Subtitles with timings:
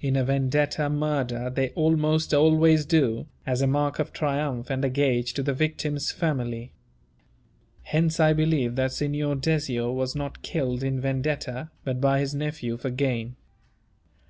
[0.00, 4.88] In a Vendetta murder they almost always do, as a mark of triumph and a
[4.88, 6.72] gage to the victim's family.
[7.82, 12.78] Hence I believed that Signor Dezio was not killed in Vendetta, but by his nephew
[12.78, 13.36] for gain.